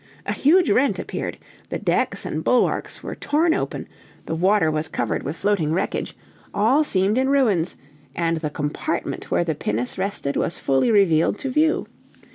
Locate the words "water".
4.33-4.71